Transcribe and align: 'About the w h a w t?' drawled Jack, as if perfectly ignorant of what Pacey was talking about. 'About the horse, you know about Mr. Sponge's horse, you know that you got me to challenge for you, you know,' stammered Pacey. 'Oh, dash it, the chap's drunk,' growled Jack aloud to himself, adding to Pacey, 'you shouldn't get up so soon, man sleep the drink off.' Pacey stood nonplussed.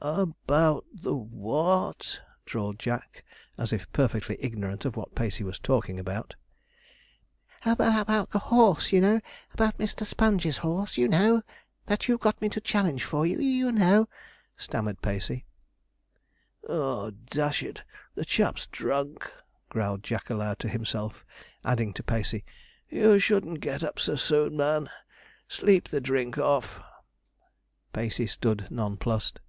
'About 0.00 0.84
the 0.92 1.14
w 1.16 1.48
h 1.48 1.56
a 1.56 1.64
w 1.64 1.92
t?' 1.98 2.18
drawled 2.44 2.78
Jack, 2.78 3.24
as 3.56 3.72
if 3.72 3.90
perfectly 3.92 4.36
ignorant 4.38 4.84
of 4.84 4.96
what 4.96 5.14
Pacey 5.14 5.42
was 5.44 5.58
talking 5.58 5.98
about. 5.98 6.34
'About 7.64 8.30
the 8.30 8.38
horse, 8.38 8.92
you 8.92 9.00
know 9.00 9.22
about 9.54 9.78
Mr. 9.78 10.04
Sponge's 10.04 10.58
horse, 10.58 10.98
you 10.98 11.08
know 11.08 11.40
that 11.86 12.06
you 12.06 12.18
got 12.18 12.38
me 12.42 12.50
to 12.50 12.60
challenge 12.60 13.02
for 13.02 13.24
you, 13.24 13.38
you 13.38 13.72
know,' 13.72 14.06
stammered 14.58 15.00
Pacey. 15.00 15.46
'Oh, 16.68 17.10
dash 17.10 17.62
it, 17.62 17.82
the 18.14 18.26
chap's 18.26 18.66
drunk,' 18.66 19.32
growled 19.70 20.02
Jack 20.02 20.28
aloud 20.28 20.58
to 20.58 20.68
himself, 20.68 21.24
adding 21.64 21.94
to 21.94 22.02
Pacey, 22.02 22.44
'you 22.90 23.18
shouldn't 23.18 23.60
get 23.60 23.82
up 23.82 23.98
so 23.98 24.16
soon, 24.16 24.54
man 24.58 24.90
sleep 25.48 25.88
the 25.88 25.98
drink 26.00 26.36
off.' 26.36 26.78
Pacey 27.94 28.26
stood 28.26 28.70
nonplussed. 28.70 29.40